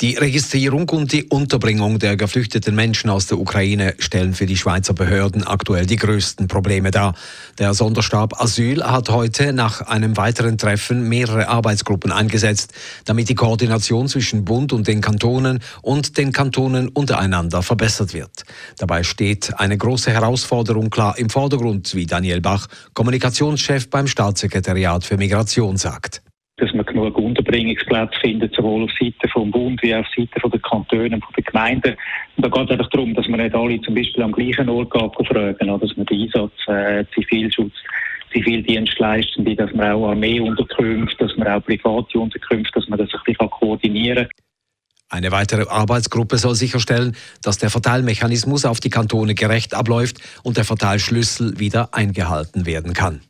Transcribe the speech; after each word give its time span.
Die 0.00 0.14
Registrierung 0.14 0.88
und 0.88 1.12
die 1.12 1.24
Unterbringung 1.24 1.98
der 1.98 2.16
geflüchteten 2.16 2.74
Menschen 2.74 3.10
aus 3.10 3.26
der 3.26 3.38
Ukraine 3.38 3.94
stellen 3.98 4.34
für 4.34 4.46
die 4.46 4.56
Schweizer 4.56 4.92
Behörden 4.92 5.46
aktuell 5.46 5.86
die 5.86 5.96
größten 5.96 6.48
Probleme 6.48 6.90
dar. 6.90 7.14
Der 7.58 7.74
Sonderstab 7.74 8.40
Asyl 8.40 8.82
hat 8.82 9.08
heute 9.10 9.52
nach 9.52 9.82
einem 9.82 10.16
weiteren 10.16 10.58
Treffen 10.58 11.08
mehrere 11.08 11.48
Arbeitsgruppen 11.48 12.10
eingesetzt, 12.10 12.72
damit 13.04 13.28
die 13.28 13.36
Koordination 13.36 14.08
zwischen 14.08 14.44
Bund 14.44 14.72
und 14.72 14.88
den 14.88 15.00
Kantonen 15.00 15.60
und 15.82 16.18
den 16.18 16.32
Kantonen 16.32 16.88
untereinander 16.88 17.62
verbessert 17.62 18.14
wird. 18.14 18.44
Dabei 18.78 19.04
steht 19.04 19.58
eine 19.60 19.78
große 19.78 20.10
Herausforderung 20.10 20.90
klar 20.90 21.16
im 21.18 21.30
Vordergrund, 21.30 21.94
wie 21.94 22.06
Daniel 22.06 22.40
Bach, 22.40 22.66
Kommunikationschef 22.94 23.88
beim 23.88 24.08
Staatssekretariat 24.08 25.04
für 25.04 25.16
Migration, 25.16 25.76
sagt 25.76 26.23
genug 26.94 27.18
Unterbringungsplätze 27.18 28.18
findet, 28.20 28.54
sowohl 28.54 28.84
auf 28.84 28.90
Seite 28.98 29.28
vom 29.28 29.50
Bund 29.50 29.82
wie 29.82 29.94
auf 29.94 30.06
Seite 30.16 30.40
von 30.40 30.50
der 30.50 30.60
Kantone 30.60 31.14
und 31.14 31.36
den 31.36 31.44
Gemeinden. 31.44 31.96
Und 32.36 32.46
da 32.46 32.48
geht 32.48 32.64
es 32.64 32.70
einfach 32.70 32.90
darum, 32.90 33.14
dass 33.14 33.28
man 33.28 33.40
nicht 33.40 33.54
alle 33.54 33.80
zum 33.82 33.94
Beispiel 33.94 34.22
am 34.22 34.32
gleichen 34.32 34.68
Ort 34.68 34.92
fragen, 34.92 35.70
oder 35.70 35.78
dass 35.78 35.96
man 35.96 36.06
den 36.06 36.22
Einsatz 36.22 36.52
äh, 36.68 37.04
Zivilschutz, 37.14 37.74
Zivildienstleistende, 38.32 39.54
dass 39.54 39.72
man 39.72 39.92
auch 39.92 40.08
Armeeunterkünfte, 40.08 41.26
dass 41.26 41.36
man 41.36 41.48
auch 41.48 41.64
private 41.64 42.18
Unterkünfte, 42.18 42.80
dass 42.80 42.88
man 42.88 42.98
das 42.98 43.12
ein 43.12 43.20
bisschen 43.24 43.50
koordinieren 43.50 44.24
kann. 44.24 44.44
Eine 45.10 45.30
weitere 45.30 45.68
Arbeitsgruppe 45.68 46.38
soll 46.38 46.56
sicherstellen, 46.56 47.14
dass 47.42 47.58
der 47.58 47.70
Verteilmechanismus 47.70 48.64
auf 48.64 48.80
die 48.80 48.90
Kantone 48.90 49.34
gerecht 49.34 49.72
abläuft 49.74 50.18
und 50.42 50.56
der 50.56 50.64
Verteilschlüssel 50.64 51.60
wieder 51.60 51.90
eingehalten 51.94 52.66
werden 52.66 52.94
kann. 52.94 53.20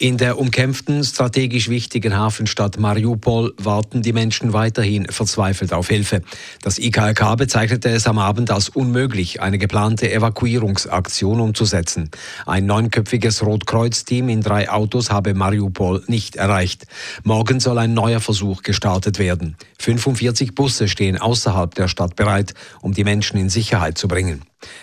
In 0.00 0.18
der 0.18 0.38
umkämpften, 0.38 1.04
strategisch 1.04 1.68
wichtigen 1.68 2.16
Hafenstadt 2.16 2.80
Mariupol 2.80 3.54
warten 3.58 4.02
die 4.02 4.12
Menschen 4.12 4.52
weiterhin 4.52 5.06
verzweifelt 5.06 5.72
auf 5.72 5.88
Hilfe. 5.88 6.22
Das 6.62 6.80
IKK 6.80 7.36
bezeichnete 7.36 7.90
es 7.90 8.08
am 8.08 8.18
Abend 8.18 8.50
als 8.50 8.68
unmöglich, 8.68 9.40
eine 9.40 9.56
geplante 9.56 10.12
Evakuierungsaktion 10.12 11.38
umzusetzen. 11.38 12.10
Ein 12.44 12.66
neunköpfiges 12.66 13.46
Rotkreuz-Team 13.46 14.28
in 14.30 14.40
drei 14.40 14.68
Autos 14.68 15.12
habe 15.12 15.32
Mariupol 15.32 16.02
nicht 16.08 16.34
erreicht. 16.34 16.86
Morgen 17.22 17.60
soll 17.60 17.78
ein 17.78 17.94
neuer 17.94 18.20
Versuch 18.20 18.62
gestartet 18.62 19.20
werden. 19.20 19.56
45 19.78 20.56
Busse 20.56 20.88
stehen 20.88 21.18
außerhalb 21.18 21.72
der 21.72 21.86
Stadt 21.86 22.16
bereit, 22.16 22.54
um 22.80 22.94
die 22.94 23.04
Menschen 23.04 23.38
in 23.38 23.48
Sicherheit 23.48 23.96
zu 23.96 24.08
bringen. 24.08 24.42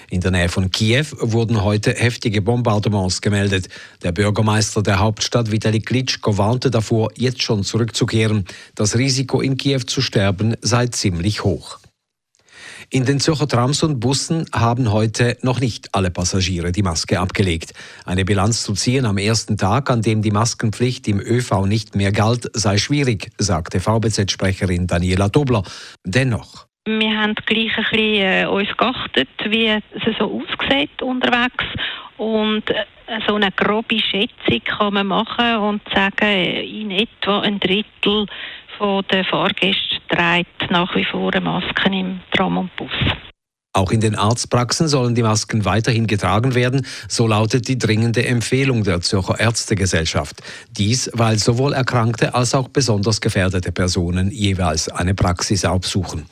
In 0.09 0.21
der 0.21 0.31
Nähe 0.31 0.49
von 0.49 0.71
Kiew 0.71 1.05
wurden 1.19 1.63
heute 1.63 1.91
heftige 1.93 2.41
Bombardements 2.41 3.21
gemeldet. 3.21 3.69
Der 4.03 4.11
Bürgermeister 4.11 4.83
der 4.83 4.99
Hauptstadt 4.99 5.51
Vitali 5.51 5.79
Klitschko 5.79 6.37
warnte 6.37 6.71
davor, 6.71 7.11
jetzt 7.15 7.41
schon 7.41 7.63
zurückzukehren. 7.63 8.45
Das 8.75 8.97
Risiko 8.97 9.41
in 9.41 9.57
Kiew 9.57 9.81
zu 9.81 10.01
sterben 10.01 10.55
sei 10.61 10.87
ziemlich 10.87 11.43
hoch. 11.43 11.79
In 12.93 13.05
den 13.05 13.21
Zürcher 13.21 13.47
Trams 13.47 13.83
und 13.83 14.01
Bussen 14.01 14.45
haben 14.51 14.91
heute 14.91 15.37
noch 15.43 15.61
nicht 15.61 15.95
alle 15.95 16.11
Passagiere 16.11 16.73
die 16.73 16.83
Maske 16.83 17.21
abgelegt. 17.21 17.73
Eine 18.03 18.25
Bilanz 18.25 18.63
zu 18.63 18.73
ziehen 18.73 19.05
am 19.05 19.17
ersten 19.17 19.55
Tag, 19.55 19.89
an 19.89 20.01
dem 20.01 20.21
die 20.21 20.31
Maskenpflicht 20.31 21.07
im 21.07 21.21
ÖV 21.21 21.65
nicht 21.65 21.95
mehr 21.95 22.11
galt, 22.11 22.51
sei 22.53 22.77
schwierig, 22.77 23.31
sagte 23.37 23.79
VBZ-Sprecherin 23.79 24.87
Daniela 24.87 25.29
Dobler. 25.29 25.63
Dennoch. 26.05 26.70
Wir 26.87 27.15
haben 27.15 27.35
gleich 27.45 27.77
ein 27.77 27.85
bisschen 27.91 27.99
äh, 27.99 28.45
uns 28.47 28.75
geachtet, 28.75 29.29
wie 29.45 29.67
es 29.67 29.83
so 30.17 30.41
aussieht 30.41 30.99
unterwegs. 31.03 31.63
Und 32.17 32.67
äh, 32.71 32.85
so 33.27 33.35
eine 33.35 33.51
grobe 33.51 33.99
Schätzung 33.99 34.63
kann 34.65 34.95
man 34.95 35.05
machen 35.05 35.57
und 35.57 35.81
sagen, 35.93 36.27
in 36.27 36.89
etwa 36.89 37.41
ein 37.41 37.59
Drittel 37.59 38.25
der 39.11 39.23
Fahrgäste 39.25 39.99
trägt 40.09 40.71
nach 40.71 40.95
wie 40.95 41.05
vor 41.05 41.31
Masken 41.39 41.93
im 41.93 42.19
Tram 42.35 42.57
und 42.57 42.75
Bus. 42.75 42.89
Auch 43.73 43.91
in 43.91 44.01
den 44.01 44.15
Arztpraxen 44.15 44.87
sollen 44.87 45.13
die 45.13 45.21
Masken 45.21 45.65
weiterhin 45.65 46.07
getragen 46.07 46.55
werden, 46.55 46.87
so 47.07 47.27
lautet 47.27 47.67
die 47.67 47.77
dringende 47.77 48.25
Empfehlung 48.25 48.83
der 48.83 49.01
Zürcher 49.01 49.39
Ärztegesellschaft. 49.39 50.41
Dies, 50.71 51.11
weil 51.13 51.37
sowohl 51.37 51.73
erkrankte 51.73 52.33
als 52.33 52.55
auch 52.55 52.69
besonders 52.69 53.21
gefährdete 53.21 53.71
Personen 53.71 54.31
jeweils 54.31 54.89
eine 54.89 55.13
Praxis 55.13 55.63
aufsuchen. 55.63 56.25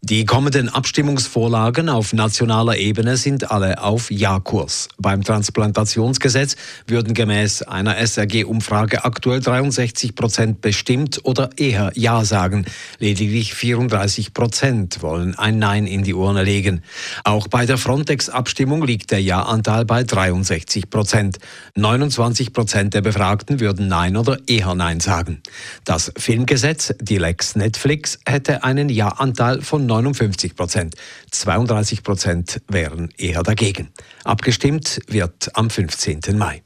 Die 0.00 0.24
kommenden 0.24 0.68
Abstimmungsvorlagen 0.68 1.88
auf 1.88 2.12
nationaler 2.12 2.76
Ebene 2.76 3.16
sind 3.16 3.50
alle 3.50 3.82
auf 3.82 4.10
Ja-Kurs. 4.10 4.88
Beim 4.98 5.24
Transplantationsgesetz 5.24 6.56
würden 6.86 7.14
gemäß 7.14 7.62
einer 7.62 7.96
SRG-Umfrage 7.96 9.04
aktuell 9.04 9.40
63 9.40 10.14
Prozent 10.14 10.60
bestimmt 10.60 11.20
oder 11.24 11.50
eher 11.56 11.90
Ja 11.94 12.24
sagen. 12.24 12.66
Lediglich 12.98 13.54
34 13.54 14.34
Prozent 14.34 15.02
wollen 15.02 15.36
ein 15.38 15.58
Nein 15.58 15.86
in 15.86 16.02
die 16.02 16.14
Urne 16.14 16.44
legen. 16.44 16.82
Auch 17.24 17.48
bei 17.48 17.66
der 17.66 17.78
Frontex-Abstimmung 17.78 18.84
liegt 18.84 19.10
der 19.10 19.22
Ja-Anteil 19.22 19.84
bei 19.84 20.04
63 20.04 20.90
Prozent. 20.90 21.38
29 21.74 22.52
Prozent 22.52 22.94
der 22.94 23.00
Befragten 23.00 23.60
würden 23.60 23.88
Nein 23.88 24.16
oder 24.16 24.38
eher 24.46 24.74
Nein 24.74 25.00
sagen. 25.00 25.42
Das 25.84 26.12
Filmgesetz, 26.16 26.94
die 27.00 27.18
Lex 27.18 27.56
Netflix, 27.56 28.18
hätte 28.26 28.64
einen 28.64 28.88
Ja-Anteil 28.88 29.37
Anteil 29.38 29.62
von 29.62 29.86
59 29.86 30.56
Prozent. 30.56 30.96
32 31.30 32.02
Prozent 32.02 32.60
wären 32.66 33.10
eher 33.16 33.44
dagegen. 33.44 33.90
Abgestimmt 34.24 35.00
wird 35.06 35.50
am 35.54 35.70
15. 35.70 36.36
Mai. 36.36 36.62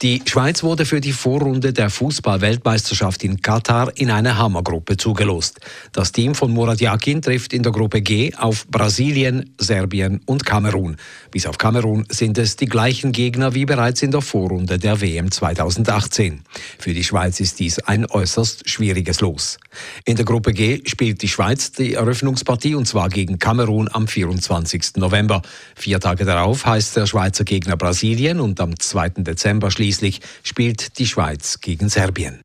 Die 0.00 0.22
Schweiz 0.24 0.62
wurde 0.62 0.86
für 0.86 1.00
die 1.00 1.10
Vorrunde 1.10 1.72
der 1.72 1.90
Fußball-Weltmeisterschaft 1.90 3.24
in 3.24 3.42
Katar 3.42 3.90
in 3.96 4.12
eine 4.12 4.38
Hammergruppe 4.38 4.96
zugelost. 4.96 5.58
Das 5.90 6.12
Team 6.12 6.36
von 6.36 6.52
Murat 6.52 6.80
Yakin 6.80 7.20
trifft 7.20 7.52
in 7.52 7.64
der 7.64 7.72
Gruppe 7.72 8.00
G 8.00 8.32
auf 8.36 8.68
Brasilien, 8.68 9.56
Serbien 9.58 10.20
und 10.24 10.46
Kamerun. 10.46 10.98
Bis 11.32 11.46
auf 11.46 11.58
Kamerun 11.58 12.06
sind 12.10 12.38
es 12.38 12.54
die 12.54 12.66
gleichen 12.66 13.10
Gegner 13.10 13.54
wie 13.54 13.64
bereits 13.64 14.00
in 14.02 14.12
der 14.12 14.20
Vorrunde 14.20 14.78
der 14.78 15.00
WM 15.00 15.32
2018. 15.32 16.42
Für 16.78 16.94
die 16.94 17.02
Schweiz 17.02 17.40
ist 17.40 17.58
dies 17.58 17.80
ein 17.80 18.06
äußerst 18.06 18.70
schwieriges 18.70 19.20
Los. 19.20 19.58
In 20.04 20.14
der 20.14 20.24
Gruppe 20.24 20.52
G 20.52 20.80
spielt 20.86 21.22
die 21.22 21.28
Schweiz 21.28 21.72
die 21.72 21.94
Eröffnungspartie 21.94 22.76
und 22.76 22.86
zwar 22.86 23.08
gegen 23.08 23.40
Kamerun 23.40 23.88
am 23.92 24.06
24. 24.06 24.94
November. 24.94 25.42
Vier 25.74 25.98
Tage 25.98 26.24
darauf 26.24 26.64
heißt 26.64 26.94
der 26.96 27.06
Schweizer 27.06 27.42
Gegner 27.42 27.76
Brasilien 27.76 28.38
und 28.38 28.60
am 28.60 28.78
2. 28.78 29.08
Dezember 29.24 29.72
schließt 29.72 29.87
Schließlich 29.88 30.20
spielt 30.42 30.98
die 30.98 31.06
Schweiz 31.06 31.60
gegen 31.62 31.88
Serbien. 31.88 32.42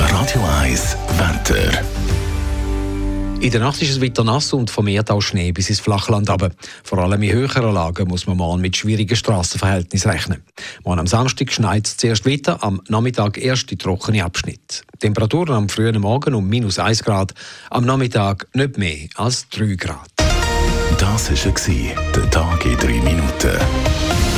Radio 0.00 0.44
1 0.60 0.96
Wetter. 1.16 1.84
In 3.40 3.52
der 3.52 3.60
Nacht 3.60 3.80
ist 3.80 3.90
es 3.90 4.02
weiter 4.02 4.24
nass 4.24 4.52
und 4.52 4.70
vermehrt 4.70 5.12
auch 5.12 5.20
Schnee 5.20 5.52
bis 5.52 5.70
ins 5.70 5.78
Flachland 5.78 6.28
aber 6.28 6.50
Vor 6.82 6.98
allem 6.98 7.22
in 7.22 7.32
höheren 7.32 7.72
Lagen 7.72 8.08
muss 8.08 8.26
man 8.26 8.38
mal 8.38 8.58
mit 8.58 8.76
schwierigen 8.76 9.14
Strassenverhältnissen 9.14 10.10
rechnen. 10.10 10.42
Morgen 10.82 10.98
am 10.98 11.06
Samstag 11.06 11.52
schneit 11.52 11.86
es 11.86 11.96
zuerst 11.96 12.26
weiter, 12.26 12.60
am 12.64 12.82
Nachmittag 12.88 13.38
erst 13.38 13.70
die 13.70 13.78
trockene 13.78 14.24
Abschnitt. 14.24 14.82
Temperaturen 14.98 15.54
am 15.54 15.68
frühen 15.68 16.00
Morgen 16.00 16.34
um 16.34 16.48
minus 16.48 16.80
1 16.80 17.04
Grad, 17.04 17.34
am 17.70 17.86
Nachmittag 17.86 18.48
nicht 18.52 18.76
mehr 18.78 19.06
als 19.14 19.48
3 19.50 19.76
Grad. 19.76 20.10
Das 20.98 21.30
war 21.30 21.94
der 22.16 22.30
Tag 22.30 22.64
in 22.64 22.76
3 22.76 22.88
Minuten. 22.88 24.37